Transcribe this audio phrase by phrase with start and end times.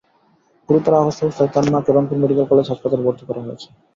[0.69, 3.67] গুরুতর আহত অবস্থায় তার মাকে রংপুর মেডিকেল কলেজ হাসপাতালে ভর্তি করা হয়েছে।